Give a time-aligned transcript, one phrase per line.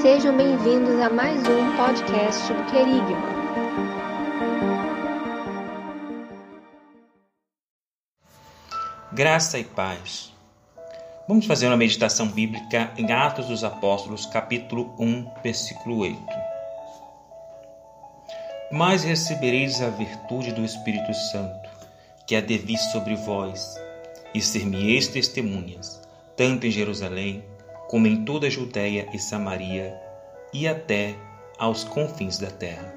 [0.00, 3.44] Sejam bem-vindos a mais um podcast do Querigma.
[9.12, 10.32] Graça e paz.
[11.28, 16.18] Vamos fazer uma meditação bíblica em Atos dos Apóstolos, capítulo 1, versículo 8.
[18.72, 21.68] Mas recebereis a virtude do Espírito Santo,
[22.26, 23.78] que há de vir sobre vós,
[24.34, 26.00] e ser-me-eis testemunhas,
[26.34, 27.44] tanto em Jerusalém,
[27.88, 29.98] como em toda a Judéia e Samaria
[30.52, 31.14] e até
[31.58, 32.94] aos confins da terra.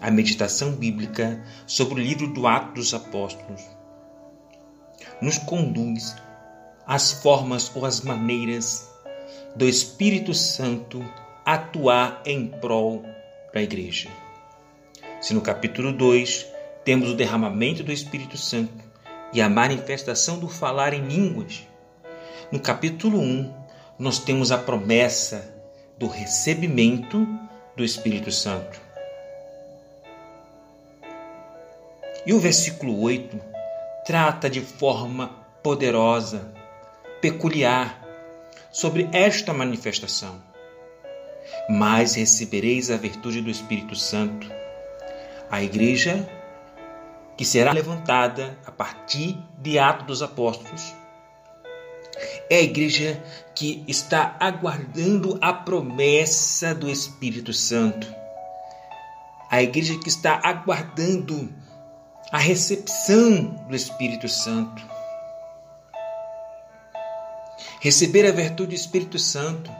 [0.00, 3.62] A meditação bíblica sobre o livro do Atos dos Apóstolos
[5.20, 6.16] nos conduz
[6.86, 8.90] às formas ou às maneiras
[9.54, 11.04] do Espírito Santo
[11.44, 13.04] atuar em prol
[13.52, 14.08] da igreja.
[15.20, 16.46] Se no capítulo 2
[16.84, 18.82] temos o derramamento do Espírito Santo
[19.32, 21.66] e a manifestação do falar em línguas,
[22.52, 23.50] no capítulo 1,
[23.98, 25.56] nós temos a promessa
[25.96, 27.26] do recebimento
[27.74, 28.78] do Espírito Santo.
[32.26, 33.40] E o versículo 8
[34.04, 35.28] trata de forma
[35.62, 36.52] poderosa,
[37.22, 38.06] peculiar,
[38.70, 40.38] sobre esta manifestação.
[41.70, 44.46] Mas recebereis a virtude do Espírito Santo.
[45.50, 46.28] A igreja
[47.34, 51.01] que será levantada a partir de Atos dos Apóstolos
[52.48, 53.22] é a igreja
[53.54, 58.06] que está aguardando a promessa do Espírito Santo.
[59.50, 61.52] A igreja que está aguardando
[62.30, 64.82] a recepção do Espírito Santo.
[67.80, 69.70] Receber a virtude do Espírito Santo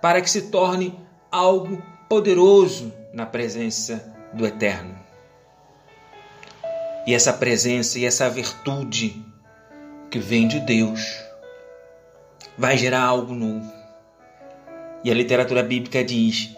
[0.00, 0.96] para que se torne
[1.30, 4.96] algo poderoso na presença do Eterno.
[7.06, 9.24] E essa presença e essa virtude
[10.10, 11.25] que vem de Deus
[12.58, 13.72] vai gerar algo novo.
[15.04, 16.56] E a literatura bíblica diz: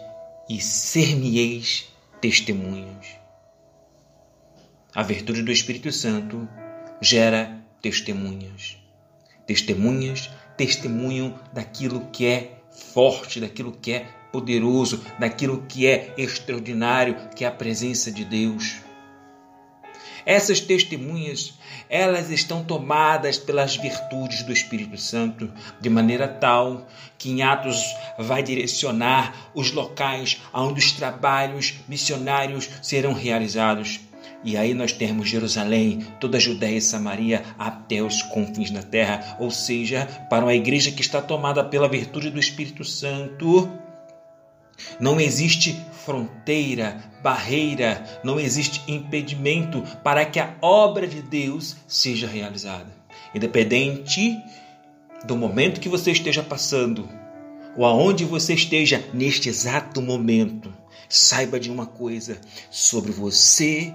[0.49, 1.87] e ser-me-eis
[2.19, 3.07] testemunhas.
[4.95, 6.47] A virtude do Espírito Santo
[6.99, 8.77] gera testemunhas.
[9.45, 12.59] Testemunhas testemunham daquilo que é
[12.93, 18.81] forte, daquilo que é poderoso, daquilo que é extraordinário, que é a presença de Deus.
[20.29, 21.55] Essas testemunhas,
[21.89, 25.51] elas estão tomadas pelas virtudes do Espírito Santo,
[25.81, 27.83] de maneira tal que em Atos
[28.15, 34.01] vai direcionar os locais onde os trabalhos missionários serão realizados.
[34.43, 39.35] E aí nós temos Jerusalém, toda a Judéia e Samaria até os confins da terra,
[39.39, 43.67] ou seja, para uma igreja que está tomada pela virtude do Espírito Santo,
[44.99, 52.91] não existe fronteira, barreira, não existe impedimento para que a obra de Deus seja realizada.
[53.33, 54.41] Independente
[55.25, 57.07] do momento que você esteja passando,
[57.77, 60.73] ou aonde você esteja neste exato momento,
[61.07, 62.39] saiba de uma coisa:
[62.69, 63.93] sobre você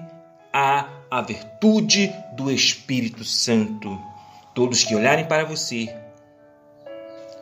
[0.52, 4.00] há a virtude do Espírito Santo.
[4.54, 5.92] Todos que olharem para você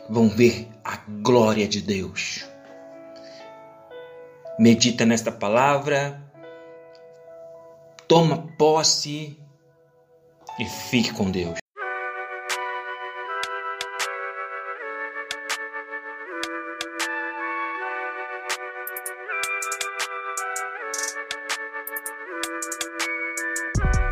[0.09, 2.52] vão ver a glória de Deus.
[4.59, 6.21] Medita nesta palavra,
[8.07, 9.39] toma posse
[10.59, 11.59] e fique com Deus.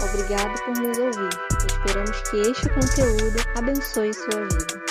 [0.03, 1.29] Obrigado por nos ouvir.
[1.67, 4.90] Esperamos que este conteúdo abençoe sua vida.